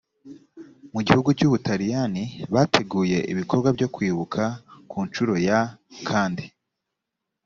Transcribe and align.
mu 0.93 0.99
gihugu 1.07 1.29
cy 1.37 1.45
u 1.47 1.49
butaliyani 1.51 2.23
bateguye 2.53 3.17
ibikorwa 3.31 3.69
byo 3.77 3.87
kwibuka 3.95 4.41
ku 4.89 4.97
nshuro 5.07 5.33
ya 5.47 5.59
kandi 6.07 6.45